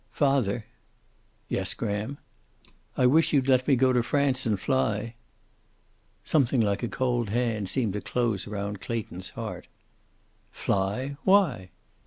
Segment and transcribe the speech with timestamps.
[0.13, 0.65] "Father."
[1.47, 2.17] "Yes, Graham."
[2.97, 5.13] "I wish you'd let me go to France and fly."
[6.23, 9.67] Something like a cold hand seemed to close round Clayton's heart.
[10.49, 11.17] "Fly!
[11.23, 11.69] Why?"